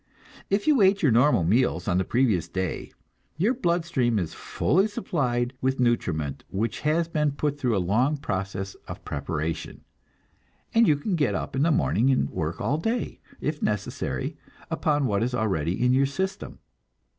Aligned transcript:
If 0.49 0.65
you 0.65 0.81
ate 0.81 1.03
your 1.03 1.11
normal 1.11 1.43
meals 1.43 1.87
on 1.87 1.99
the 1.99 2.03
previous 2.03 2.47
day, 2.47 2.91
your 3.37 3.53
blood 3.53 3.85
stream 3.85 4.17
is 4.17 4.33
fully 4.33 4.87
supplied 4.87 5.53
with 5.61 5.79
nutriment 5.79 6.43
which 6.49 6.79
has 6.79 7.07
been 7.07 7.33
put 7.33 7.59
through 7.59 7.77
a 7.77 7.77
long 7.87 8.17
process 8.17 8.73
of 8.87 9.05
preparation, 9.05 9.81
and 10.73 10.87
you 10.87 10.95
can 10.95 11.13
get 11.15 11.35
up 11.35 11.55
in 11.55 11.61
the 11.61 11.69
morning 11.71 12.09
and 12.09 12.31
work 12.31 12.59
all 12.59 12.79
day, 12.79 13.19
if 13.39 13.61
necessary, 13.61 14.35
upon 14.71 15.05
what 15.05 15.21
is 15.21 15.35
already 15.35 15.79
in 15.85 15.93
your 15.93 16.07
system. 16.07 16.57